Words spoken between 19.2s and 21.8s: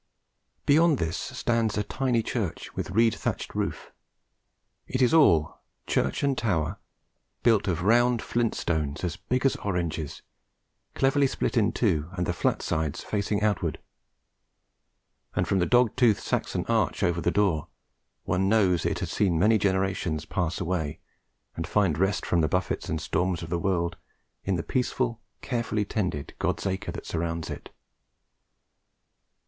many generations pass away and